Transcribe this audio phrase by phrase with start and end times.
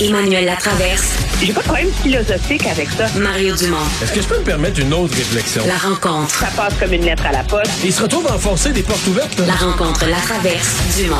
[0.00, 1.16] Emmanuel Latraverse.
[1.40, 3.06] J'ai pas de problème philosophique avec ça.
[3.18, 3.78] Mario Dumont.
[4.02, 5.62] Est-ce que je peux me permettre une autre réflexion?
[5.66, 6.34] La rencontre.
[6.34, 7.72] Ça passe comme une lettre à la poste.
[7.82, 9.38] Il se retrouve à enfoncer des portes ouvertes.
[9.46, 11.16] La rencontre, la traverse, Dumont.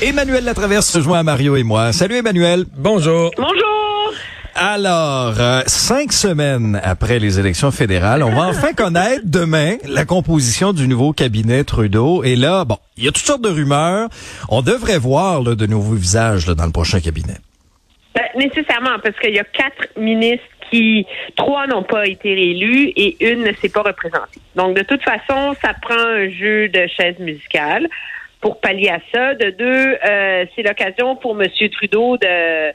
[0.00, 1.92] Emmanuel Latraverse se joint à Mario et moi.
[1.92, 2.66] Salut Emmanuel.
[2.76, 3.30] Bonjour.
[3.36, 4.12] Bonjour!
[4.56, 10.72] Alors, euh, cinq semaines après les élections fédérales, on va enfin connaître demain la composition
[10.72, 12.24] du nouveau cabinet Trudeau.
[12.24, 14.08] Et là, bon, il y a toutes sortes de rumeurs.
[14.48, 17.38] On devrait voir là, de nouveaux visages là, dans le prochain cabinet.
[18.14, 23.30] Ben, nécessairement, parce qu'il y a quatre ministres qui, trois n'ont pas été réélus et
[23.30, 24.40] une ne s'est pas représentée.
[24.54, 27.88] Donc, de toute façon, ça prend un jeu de chaises musicales
[28.40, 29.34] pour pallier à ça.
[29.34, 31.48] De deux, euh, c'est l'occasion pour M.
[31.70, 32.72] Trudeau de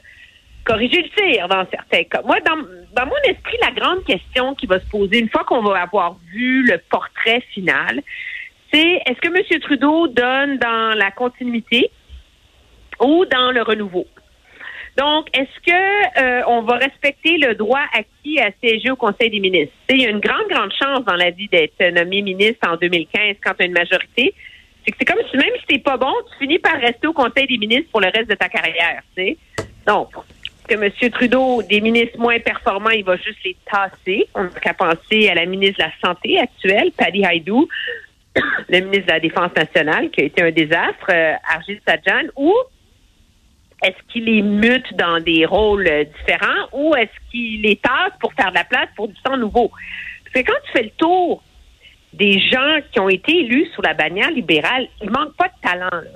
[0.64, 2.22] corriger le tir dans certains cas.
[2.24, 5.62] Moi, dans, dans mon esprit, la grande question qui va se poser une fois qu'on
[5.62, 8.00] va avoir vu le portrait final,
[8.72, 9.60] c'est est-ce que M.
[9.60, 11.90] Trudeau donne dans la continuité
[13.00, 14.06] ou dans le renouveau?
[14.98, 19.38] Donc, est-ce que euh, on va respecter le droit acquis à siéger au Conseil des
[19.38, 19.72] ministres?
[19.90, 23.36] Il y a une grande, grande chance dans la vie d'être nommé ministre en 2015
[23.40, 24.34] quand tu as une majorité.
[24.84, 27.12] C'est que c'est comme si même si t'es pas bon, tu finis par rester au
[27.12, 29.00] Conseil des ministres pour le reste de ta carrière.
[29.16, 29.36] Sais?
[29.86, 30.08] Donc,
[30.68, 30.90] que M.
[31.12, 34.26] Trudeau, des ministres moins performants, il va juste les tasser.
[34.34, 37.68] On n'a qu'à penser à la ministre de la Santé actuelle, Paddy Haidou,
[38.68, 42.52] le ministre de la Défense nationale, qui a été un désastre, euh, Argis Sajjan, ou
[43.82, 48.32] est-ce qu'il les mute dans des rôles euh, différents ou est-ce qu'il les tasse pour
[48.34, 49.70] faire de la place pour du sang nouveau?
[50.24, 51.42] Parce que quand tu fais le tour
[52.12, 55.90] des gens qui ont été élus sous la bannière libérale, il manque pas de talent.
[55.90, 56.10] Là.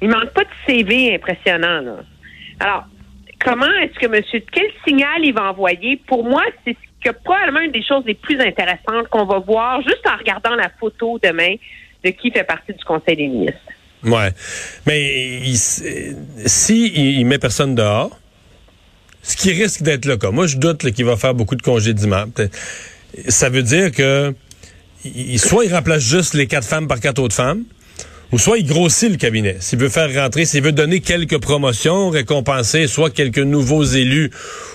[0.00, 1.82] Il manque pas de CV impressionnant.
[1.82, 1.96] Là.
[2.60, 2.84] Alors,
[3.44, 6.00] comment est-ce que monsieur, quel signal il va envoyer?
[6.06, 10.06] Pour moi, c'est que probablement une des choses les plus intéressantes qu'on va voir juste
[10.06, 11.54] en regardant la photo demain
[12.04, 13.58] de qui fait partie du Conseil des ministres.
[14.04, 14.32] Ouais.
[14.86, 15.58] Mais il,
[16.46, 16.86] si
[17.18, 18.18] il, met personne dehors,
[19.22, 22.24] ce qui risque d'être le cas, moi je doute qu'il va faire beaucoup de congédiements.
[23.28, 24.34] Ça veut dire que
[25.36, 27.64] soit il remplace juste les quatre femmes par quatre autres femmes,
[28.32, 29.56] ou soit il grossit le cabinet.
[29.60, 34.30] S'il veut faire rentrer, s'il veut donner quelques promotions, récompenser soit quelques nouveaux élus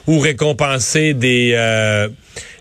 [0.07, 2.09] ou récompenser des euh,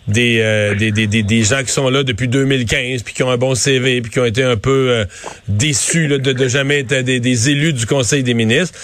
[0.07, 3.39] euh, des, des, des, des, gens qui sont là depuis 2015, puis qui ont un
[3.39, 5.05] bon CV, puis qui ont été un peu euh,
[5.49, 8.79] déçus de, de jamais être des, des, élus du Conseil des ministres.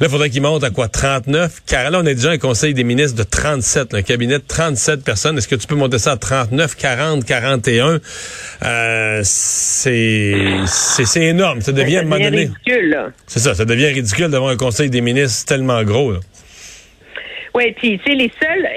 [0.00, 0.88] Là, il faudrait qu'ils montent à quoi?
[0.88, 1.62] 39?
[1.66, 5.02] Car là, on a déjà un Conseil des ministres de 37, un cabinet de 37
[5.02, 5.38] personnes.
[5.38, 8.00] Est-ce que tu peux monter ça à 39, 40, 41?
[8.62, 10.34] Euh, c'est,
[10.66, 11.62] c'est, énorme.
[11.62, 15.46] Ça devient, ça devient ridicule, C'est ça, ça devient ridicule d'avoir un Conseil des ministres
[15.46, 16.18] tellement gros, là.
[17.54, 18.68] Oui, puis c'est les seuls.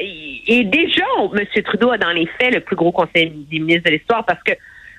[0.52, 1.64] Et déjà, M.
[1.64, 4.54] Trudeau a dans les faits le plus gros conseil des ministres de l'histoire parce que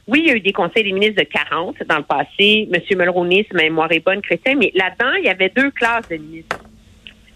[0.07, 2.69] oui, il y a eu des conseils des ministres de 40 dans le passé.
[2.73, 2.81] M.
[2.97, 6.17] Mulroney, si ma mémoire est bonne, chrétien, mais là-dedans, il y avait deux classes de
[6.19, 6.57] ministres.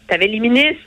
[0.08, 0.80] Tu avais les ministres,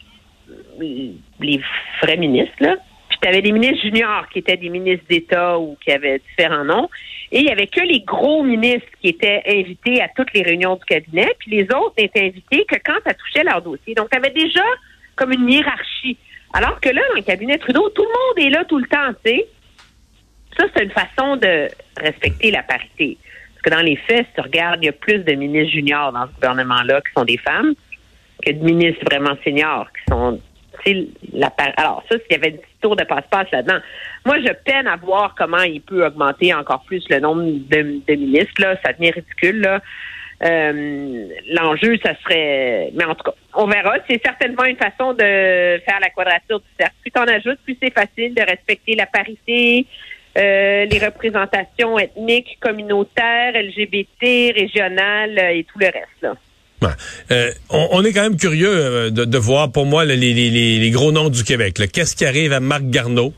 [0.80, 1.62] les
[2.02, 2.78] vrais ministres, là,
[3.10, 6.64] puis tu avais les ministres juniors qui étaient des ministres d'État ou qui avaient différents
[6.64, 6.90] noms.
[7.34, 10.76] Et il y avait que les gros ministres qui étaient invités à toutes les réunions
[10.76, 13.96] du cabinet, puis les autres n'étaient invités que quand ça touchait leur dossier.
[13.96, 14.64] Donc, tu avais déjà
[15.18, 16.18] comme une hiérarchie.
[16.54, 19.14] Alors que là, dans le cabinet Trudeau, tout le monde est là tout le temps,
[19.24, 19.48] tu sais.
[20.58, 23.18] Ça, c'est une façon de respecter la parité.
[23.54, 26.12] Parce que dans les faits, si tu regardes, il y a plus de ministres juniors
[26.12, 27.74] dans ce gouvernement-là qui sont des femmes
[28.44, 30.40] que de ministres vraiment seniors qui sont
[31.34, 31.48] la
[31.78, 33.80] Alors, ça, s'il y avait un petit tour de passe-passe là-dedans.
[34.26, 38.16] Moi, je peine à voir comment il peut augmenter encore plus le nombre de, de
[38.16, 38.62] ministres.
[38.62, 38.76] Là.
[38.86, 39.62] Ça devient ridicule.
[39.62, 39.82] Là.
[40.44, 43.96] Euh, l'enjeu, ça serait, mais en tout cas, on verra.
[44.08, 46.96] C'est certainement une façon de faire la quadrature du cercle.
[47.02, 49.88] Plus t'en ajoutes, plus c'est facile de respecter la parité,
[50.38, 56.38] euh, les représentations ethniques, communautaires, LGBT, régionales euh, et tout le reste.
[57.72, 61.82] On, est quand même curieux de, voir, pour moi, les, les, gros noms du Québec.
[61.92, 63.34] Qu'est-ce qui arrive à Marc Garneau,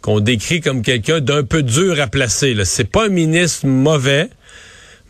[0.00, 2.56] qu'on décrit comme quelqu'un d'un peu dur à placer.
[2.64, 4.28] C'est pas un ministre mauvais,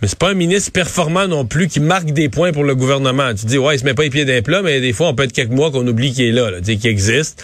[0.02, 3.32] mais c'est pas un ministre performant non plus qui marque des points pour le gouvernement.
[3.34, 5.14] Tu dis, ouais, il se met pas les pieds d'un plat, mais des fois, on
[5.14, 7.40] peut être quelques mois qu'on oublie qu'il est là, là qu'il existe.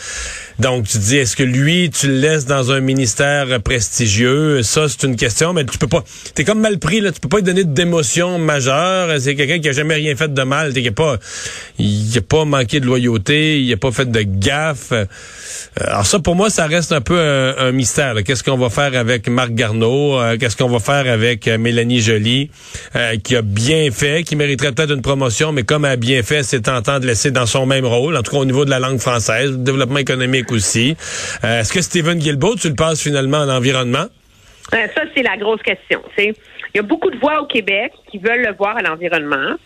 [0.59, 4.65] Donc, tu dis, est-ce que lui, tu le laisses dans un ministère prestigieux?
[4.65, 6.03] Ça, c'est une question, mais tu peux pas.
[6.35, 7.13] T'es comme mal pris, là.
[7.13, 9.21] Tu peux pas lui donner d'émotion majeure.
[9.21, 10.73] C'est quelqu'un qui a jamais rien fait de mal.
[10.73, 11.17] T'es pas,
[11.79, 13.61] il a pas manqué de loyauté.
[13.61, 14.91] Il a pas fait de gaffe.
[14.91, 15.05] Euh,
[15.77, 18.15] alors ça, pour moi, ça reste un peu un, mystère.
[18.25, 20.19] Qu'est-ce qu'on va faire avec Marc Garneau?
[20.19, 22.48] Euh, qu'est-ce qu'on va faire avec euh, Mélanie Joly,
[23.25, 26.43] qui a bien fait, qui mériterait peut-être une promotion, mais comme elle a bien fait,
[26.43, 28.79] c'est tentant de laisser dans son même rôle, en tout cas au niveau de la
[28.79, 30.97] langue française, développement économique aussi.
[31.45, 34.07] Euh, est-ce que Stephen Guilbeault, tu le passes finalement en environnement?
[34.75, 36.03] Euh, ça, c'est la grosse question.
[36.19, 36.35] Il
[36.75, 39.57] y a beaucoup de voix au Québec qui veulent le voir à l'environnement.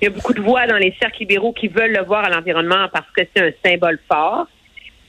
[0.00, 2.30] Il y a beaucoup de voix dans les cercles libéraux qui veulent le voir à
[2.30, 4.46] l'environnement parce que c'est un symbole fort.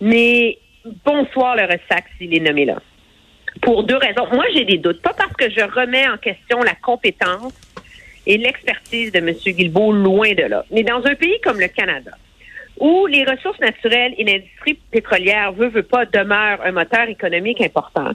[0.01, 0.57] Mais
[1.05, 2.77] bonsoir le ressac s'il est nommé là.
[3.65, 4.27] Pour deux raisons.
[4.31, 5.01] Moi, j'ai des doutes.
[5.01, 7.53] Pas parce que je remets en question la compétence
[8.27, 9.31] et l'expertise de M.
[9.31, 10.63] Guilbeault, loin de là.
[10.71, 12.11] Mais dans un pays comme le Canada,
[12.79, 18.11] où les ressources naturelles et l'industrie pétrolière, veut, veut pas, demeurent un moteur économique important,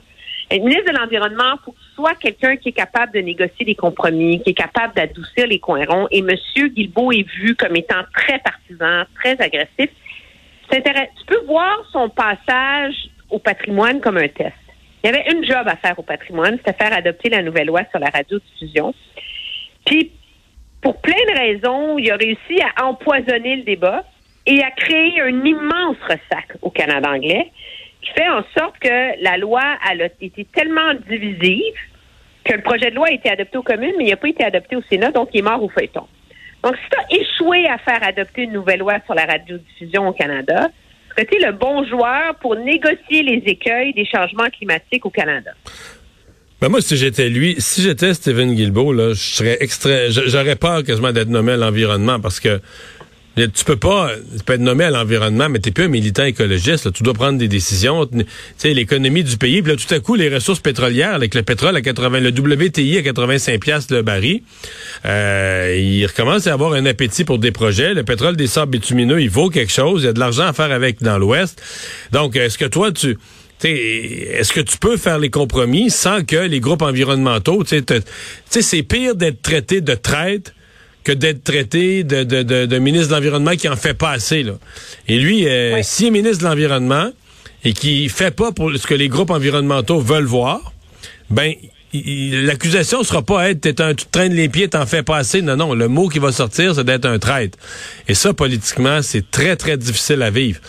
[0.51, 4.41] le ministre de l'Environnement, faut ce soit quelqu'un qui est capable de négocier des compromis,
[4.41, 6.07] qui est capable d'adoucir les coins ronds.
[6.11, 6.35] Et M.
[6.69, 9.89] Guilbeault est vu comme étant très partisan, très agressif.
[10.69, 12.95] Tu peux voir son passage
[13.29, 14.55] au patrimoine comme un test.
[15.03, 17.81] Il y avait une job à faire au patrimoine, c'était faire adopter la nouvelle loi
[17.89, 18.93] sur la radiodiffusion.
[19.85, 20.11] Puis,
[20.81, 24.03] pour plein de raisons, il a réussi à empoisonner le débat
[24.45, 27.51] et à créer un immense ressac au Canada anglais
[28.01, 31.75] qui fait en sorte que la loi a été tellement divisive
[32.43, 34.43] que le projet de loi a été adopté aux communes, mais il n'a pas été
[34.43, 36.07] adopté au Sénat, donc il est mort au feuilleton.
[36.63, 40.13] Donc, si tu as échoué à faire adopter une nouvelle loi sur la radiodiffusion au
[40.13, 40.69] Canada,
[41.15, 45.51] serais-tu le bon joueur pour négocier les écueils des changements climatiques au Canada?
[46.61, 50.83] Ben moi, si j'étais lui, si j'étais Stephen Guilbeault, là, je serais extrait, j'aurais peur
[50.83, 52.61] quasiment d'être nommé à l'environnement parce que
[53.35, 56.91] tu peux pas, tu peux être nommé à l'environnement, mais t'es plus un militant écologiste.
[56.91, 58.05] Tu dois prendre des décisions.
[58.05, 58.25] Tu
[58.57, 59.61] sais, l'économie du pays.
[59.61, 62.97] Puis là, tout à coup, les ressources pétrolières, avec le pétrole à 80, le WTI
[62.97, 64.41] à 85 piastres le baril,
[65.05, 67.93] euh, il recommence à avoir un appétit pour des projets.
[67.93, 70.03] Le pétrole des sables bitumineux, il vaut quelque chose.
[70.03, 71.61] Il y a de l'argent à faire avec dans l'Ouest.
[72.11, 73.17] Donc, est-ce que toi, tu
[73.63, 77.79] est-ce que tu peux faire les compromis sans que les groupes environnementaux, tu
[78.49, 80.55] sais, c'est pire d'être traité de traite
[81.03, 84.43] que d'être traité de, de, de, ministre de l'Environnement qui en fait pas assez.
[84.43, 84.53] Là.
[85.07, 87.11] Et lui, euh, s'il est ministre de l'Environnement
[87.63, 90.73] et qui fait pas pour ce que les groupes environnementaux veulent voir,
[91.29, 91.53] ben
[91.93, 95.57] l'accusation sera pas être t'es un tu traînes les pieds t'en fais pas assez non
[95.57, 97.57] non le mot qui va sortir c'est d'être un traître
[98.07, 100.61] et ça politiquement c'est très très difficile à vivre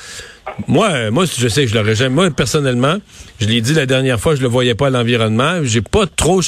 [0.68, 2.14] moi, euh, moi, je sais que je l'aurais jamais.
[2.14, 2.96] Moi, personnellement,
[3.40, 5.60] je l'ai dit la dernière fois, je le voyais pas à l'environnement.
[5.62, 6.40] J'ai pas trop.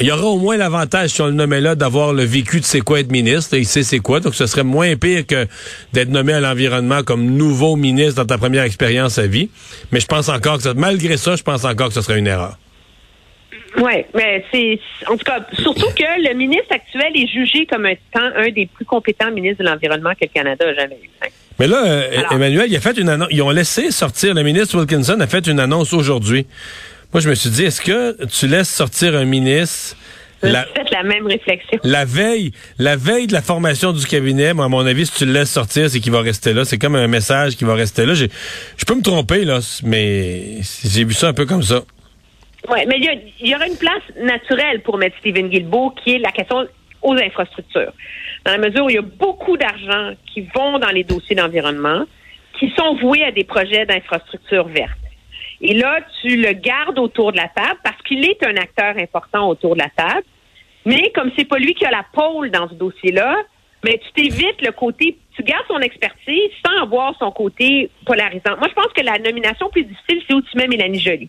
[0.00, 2.64] il y aura au moins l'avantage, si on le nommait là, d'avoir le vécu de
[2.64, 3.56] c'est quoi être ministre.
[3.56, 5.46] Il sait c'est quoi, donc ce serait moins pire que
[5.92, 9.50] d'être nommé à l'environnement comme nouveau ministre dans ta première expérience à vie.
[9.92, 12.26] Mais je pense encore que ça, malgré ça, je pense encore que ce serait une
[12.26, 12.58] erreur.
[13.76, 18.28] Oui, mais c'est en tout cas surtout que le ministre actuel est jugé comme étant
[18.34, 21.28] un des plus compétents ministres de l'environnement que le Canada a jamais eu.
[21.60, 23.28] Mais là, euh, Emmanuel, il a fait une annonce.
[23.30, 26.46] Ils ont laissé sortir, le ministre Wilkinson a fait une annonce aujourd'hui.
[27.12, 29.94] Moi, je me suis dit, est-ce que tu laisses sortir un ministre
[30.42, 31.78] la, la même réflexion.
[31.84, 35.26] La veille, la veille de la formation du cabinet, moi, à mon avis, si tu
[35.26, 36.64] le laisses sortir, c'est qu'il va rester là.
[36.64, 38.14] C'est comme un message qui va rester là.
[38.14, 38.26] Je
[38.86, 41.82] peux me tromper, là, mais j'ai vu ça un peu comme ça.
[42.70, 46.32] Oui, mais il y, aura une place naturelle pour mettre Stephen Guilbeault, qui est la
[46.32, 46.66] question
[47.02, 47.92] aux infrastructures.
[48.44, 52.04] Dans la mesure où il y a beaucoup d'argent qui vont dans les dossiers d'environnement,
[52.58, 54.98] qui sont voués à des projets d'infrastructures vertes.
[55.60, 59.48] Et là, tu le gardes autour de la table parce qu'il est un acteur important
[59.48, 60.24] autour de la table.
[60.86, 63.36] Mais comme c'est pas lui qui a la pôle dans ce dossier-là,
[63.84, 68.56] mais tu t'évites le côté, tu gardes son expertise sans avoir son côté polarisant.
[68.58, 71.28] Moi, je pense que la nomination plus difficile, c'est où tu mets Mélanie Joly.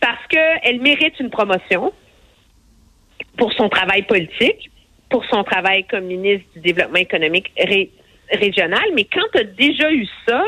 [0.00, 1.92] Parce qu'elle mérite une promotion
[3.36, 4.70] pour son travail politique,
[5.14, 7.52] pour son travail comme ministre du Développement économique
[8.32, 8.82] régional.
[8.96, 10.42] Mais quand tu as déjà eu ça,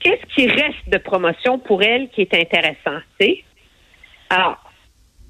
[0.00, 3.00] qu'est-ce qui reste de promotion pour elle qui est intéressant?
[4.30, 4.58] Alors,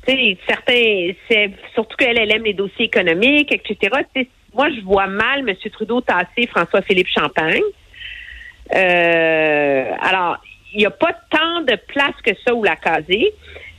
[0.06, 3.92] certains, c'est surtout qu'elle, elle aime les dossiers économiques, etc.
[4.54, 5.56] moi, je vois mal M.
[5.72, 7.60] Trudeau tasser François-Philippe Champagne.
[8.72, 10.36] Euh, alors,
[10.72, 13.32] il n'y a pas tant de place que ça où la caser,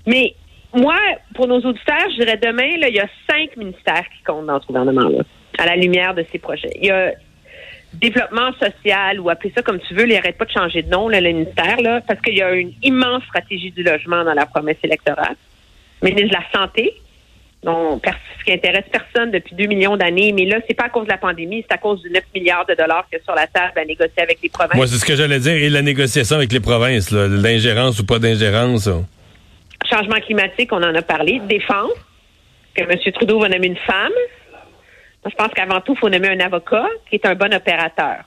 [0.05, 0.35] mais
[0.75, 0.97] moi,
[1.33, 4.61] pour nos auditeurs, je dirais demain, là, il y a cinq ministères qui comptent dans
[4.61, 5.23] ce gouvernement-là,
[5.57, 6.71] à la lumière de ces projets.
[6.81, 7.13] Il y a
[7.93, 11.07] développement social, ou appelez ça comme tu veux, il n'arrête pas de changer de nom,
[11.07, 14.45] là, le ministère, là, parce qu'il y a une immense stratégie du logement dans la
[14.45, 15.35] promesse électorale.
[16.01, 16.93] Ministre de la Santé,
[17.65, 21.11] ce qui intéresse personne depuis deux millions d'années, mais là, c'est pas à cause de
[21.11, 23.47] la pandémie, c'est à cause du 9 milliards de dollars qu'il y a sur la
[23.47, 24.75] table à négocier avec les provinces.
[24.75, 28.19] Moi, c'est ce que j'allais dire, et la négociation avec les provinces, l'ingérence ou pas
[28.19, 28.89] d'ingérence
[29.89, 31.39] changement climatique, on en a parlé.
[31.39, 31.91] Défense,
[32.73, 33.13] que M.
[33.13, 34.11] Trudeau va nommer une femme.
[35.23, 38.23] Moi, je pense qu'avant tout, il faut nommer un avocat qui est un bon opérateur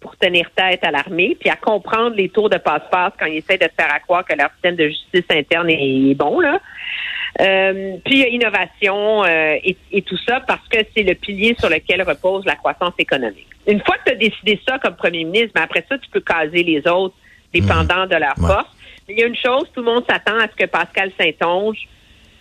[0.00, 3.56] pour tenir tête à l'armée, puis à comprendre les tours de passe-passe quand ils essaient
[3.56, 6.40] de faire à croire que leur système de justice interne est bon.
[6.40, 6.60] Là.
[7.40, 11.56] Euh, puis il y a innovation euh, et, tout ça parce que c'est le pilier
[11.58, 13.48] sur lequel repose la croissance économique.
[13.66, 16.20] Une fois que tu as décidé ça comme premier ministre, mais après ça, tu peux
[16.20, 17.14] caser les autres
[17.52, 18.68] dépendant de leur force.
[19.08, 21.88] Il y a une chose, tout le monde s'attend à ce que Pascal Saint-Onge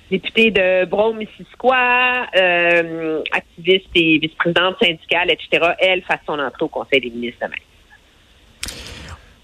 [0.09, 7.01] députée de Brome-Missisquoi, euh, activiste et vice-présidente syndicale, etc., elle fasse son entrée au Conseil
[7.01, 7.55] des ministres demain.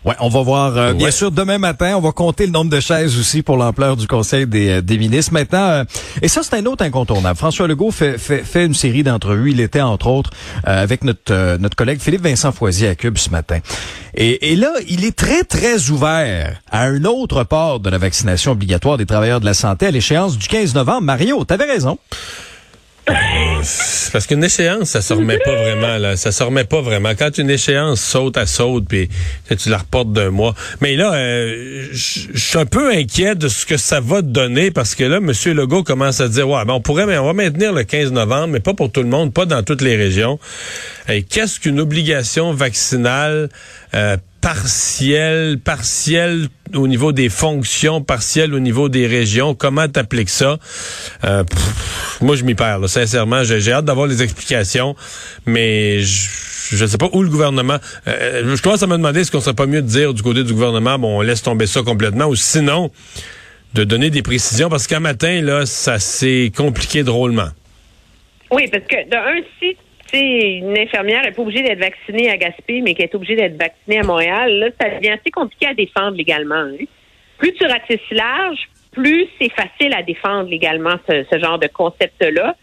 [0.06, 0.78] Ouais, on va voir.
[0.78, 3.98] euh, Bien sûr, demain matin, on va compter le nombre de chaises aussi pour l'ampleur
[3.98, 5.34] du Conseil des, euh, des ministres.
[5.34, 5.84] Maintenant, euh,
[6.22, 7.38] et ça, c'est un autre incontournable.
[7.38, 9.52] François Legault fait, fait, fait une série d'entrevues.
[9.52, 10.30] Il était, entre autres,
[10.68, 13.60] euh, avec notre, euh, notre collègue Philippe Vincent Foisier à Cube ce matin.
[14.16, 18.54] Et, et là, il est très, très ouvert à un autre port de la vaccination
[18.54, 21.02] obligatoire des travailleurs de la santé à l'échéance du 15 novembre.
[21.02, 21.98] Mario, t'avais raison.
[24.12, 26.16] Parce qu'une échéance, ça se remet pas vraiment, là.
[26.16, 27.12] Ça se remet pas vraiment.
[27.18, 29.10] Quand une échéance saute à saute, puis
[29.58, 30.56] tu la reportes d'un mois.
[30.82, 34.96] Mais là, euh, je suis un peu inquiet de ce que ça va donner parce
[34.96, 35.32] que là, M.
[35.54, 38.48] Legault commence à dire, ouais, ben on pourrait, mais on va maintenir le 15 novembre,
[38.48, 40.40] mais pas pour tout le monde, pas dans toutes les régions.
[41.30, 43.50] Qu'est-ce qu'une obligation vaccinale
[43.94, 49.56] euh, partielle, partielle au niveau des fonctions, partielle au niveau des régions?
[49.56, 50.58] Comment t'appliques ça?
[51.24, 51.44] Euh,
[52.22, 53.44] moi, je m'y perds, là, sincèrement.
[53.44, 54.96] J'ai hâte d'avoir les explications,
[55.46, 57.78] mais je ne sais pas où le gouvernement...
[58.08, 60.44] euh, je commence à me demander est-ce qu'on serait pas mieux de dire du côté
[60.44, 62.92] du gouvernement, bon, on laisse tomber ça complètement, ou sinon,
[63.74, 67.50] de donner des précisions, parce qu'un matin, là, ça s'est compliqué drôlement.
[68.52, 69.42] Oui, parce que de un,
[70.18, 74.00] une infirmière n'est pas obligée d'être vaccinée à Gaspé, mais qu'elle est obligée d'être vaccinée
[74.00, 76.56] à Montréal, là, ça devient assez compliqué à défendre légalement.
[76.56, 76.86] hein.
[77.38, 78.60] Plus tu ratisses large,
[78.92, 82.56] plus c'est facile à défendre légalement ce, genre de concept-là.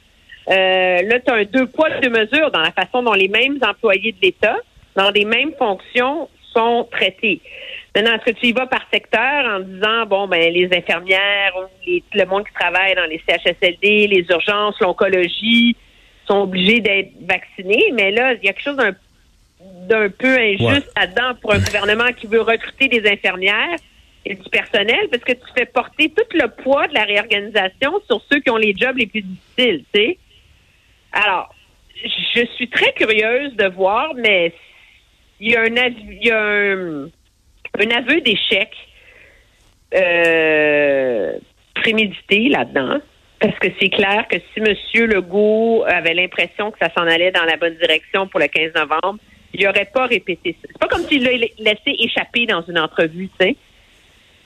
[0.49, 3.59] Euh, là, tu as un deux poids, deux mesures dans la façon dont les mêmes
[3.63, 4.57] employés de l'État,
[4.95, 7.41] dans les mêmes fonctions, sont traités.
[7.95, 11.53] Maintenant, est-ce que tu y vas par secteur en disant, bon, ben, les infirmières,
[11.87, 15.77] les- le monde qui travaille dans les CHSLD, les urgences, l'oncologie,
[16.27, 18.95] sont obligés d'être vaccinés, mais là, il y a quelque chose d'un
[19.89, 20.81] d'un peu injuste Ouais.
[20.97, 23.77] là-dedans pour un gouvernement qui veut recruter des infirmières
[24.25, 28.21] et du personnel, parce que tu fais porter tout le poids de la réorganisation sur
[28.31, 30.19] ceux qui ont les jobs les plus difficiles, tu sais.
[31.13, 31.55] Alors,
[32.35, 34.53] je suis très curieuse de voir, mais
[35.41, 37.05] il y a un, av- il y a un,
[37.79, 38.71] un aveu d'échec
[39.95, 41.33] euh,
[41.75, 42.99] prémédité là-dedans.
[43.47, 45.07] Parce que c'est clair que si M.
[45.07, 49.21] Legault avait l'impression que ça s'en allait dans la bonne direction pour le 15 novembre,
[49.55, 50.69] il n'aurait pas répété ça?
[50.69, 53.57] C'est pas comme s'il l'a laissé échapper dans une entrevue, tu sais.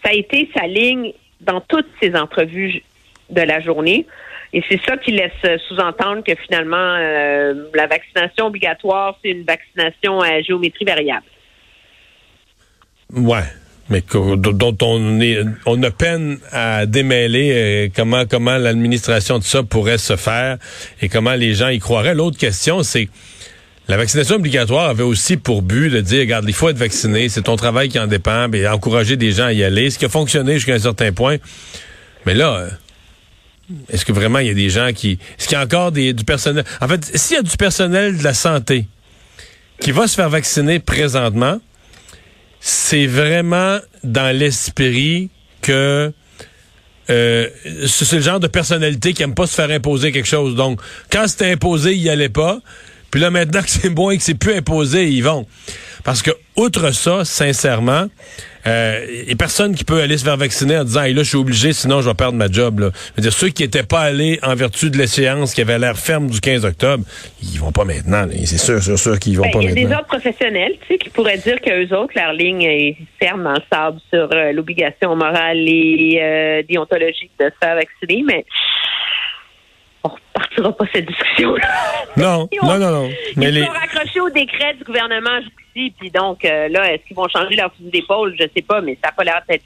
[0.04, 2.82] Ça a été sa ligne dans toutes ses entrevues
[3.30, 4.06] de la journée.
[4.52, 10.20] Et c'est ça qui laisse sous-entendre que finalement, euh, la vaccination obligatoire, c'est une vaccination
[10.20, 11.26] à géométrie variable.
[13.14, 13.44] Ouais.
[13.90, 19.44] Mais que- dont on est, on a peine à démêler euh, comment comment l'administration de
[19.44, 20.58] ça pourrait se faire
[21.02, 22.14] et comment les gens y croiraient.
[22.14, 23.08] L'autre question, c'est
[23.88, 27.42] la vaccination obligatoire avait aussi pour but de dire, regarde, il faut être vacciné, c'est
[27.42, 30.08] ton travail qui en dépend, et encourager des gens à y aller, ce qui a
[30.08, 31.38] fonctionné jusqu'à un certain point.
[32.26, 32.70] Mais là, euh,
[33.88, 36.12] est-ce que vraiment il y a des gens qui, est-ce qu'il y a encore des,
[36.12, 38.86] du personnel, en fait, s'il y a du personnel de la santé
[39.80, 41.60] qui va se faire vacciner présentement,
[42.60, 45.30] c'est vraiment dans l'esprit
[45.62, 46.12] que
[47.08, 47.48] euh,
[47.86, 50.54] c'est le genre de personnalité qui aime pas se faire imposer quelque chose.
[50.54, 52.60] Donc, quand c'était imposé, ils y allaient pas.
[53.10, 55.46] Puis là, maintenant que c'est bon et que c'est plus imposé, ils vont.
[56.04, 58.06] Parce que, outre ça, sincèrement,
[58.66, 61.22] euh, il y a personne qui peut aller se faire vacciner en disant, hey, là,
[61.22, 62.80] je suis obligé, sinon je vais perdre ma job.
[62.80, 62.90] Là.
[62.92, 65.96] Je veux dire, ceux qui n'étaient pas allés en vertu de l'échéance qui avait l'air
[65.96, 67.04] ferme du 15 octobre,
[67.42, 68.26] ils vont pas maintenant.
[68.44, 69.98] C'est sûr, sûr, sûr qu'ils vont Ben, pas il y a des maintenant.
[69.98, 73.62] autres professionnels tu sais, qui pourraient dire qu'eux autres, leur ligne est ferme dans le
[73.72, 78.44] sable sur euh, l'obligation morale et euh, déontologique de se faire vacciner, mais
[80.04, 81.68] on repartira pas cette discussion-là.
[82.16, 83.10] Non, Ils non, non, non.
[83.36, 83.64] Mais Ils les...
[83.64, 85.40] sont raccrochés au décret du gouvernement
[85.74, 88.34] puis donc euh, là, est-ce qu'ils vont changer leur fusil d'épaule?
[88.38, 89.64] Je sais pas, mais ça n'a pas l'air d'être.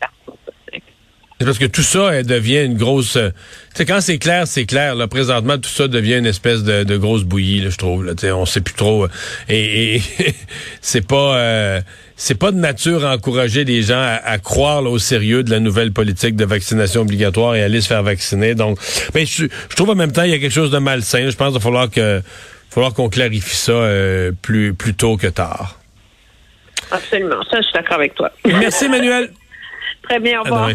[1.40, 3.16] C'est parce que tout ça devient une grosse.
[3.16, 4.94] euh, tu sais, quand c'est clair, c'est clair.
[4.94, 8.04] Là, présentement, tout ça devient une espèce de, grosse bouillie, je trouve.
[8.04, 9.04] Là, on sait plus trop.
[9.04, 9.08] euh,
[9.48, 10.00] et
[10.80, 11.82] c'est pas.
[12.16, 15.92] c'est pas de nature à encourager les gens à, croire au sérieux de la nouvelle
[15.92, 18.54] politique de vaccination obligatoire et aller se faire vacciner.
[18.54, 18.78] Donc,
[19.14, 21.28] mais je, trouve en même temps il y a quelque chose de malsain.
[21.28, 22.22] Je pense qu'il va falloir que,
[22.70, 23.88] falloir qu'on clarifie ça
[24.40, 25.78] plus plus tôt que tard.
[26.90, 27.42] Absolument.
[27.50, 28.30] Ça, je suis d'accord avec toi.
[28.44, 29.32] Merci, Emmanuel.
[30.02, 30.70] Très bien, au revoir.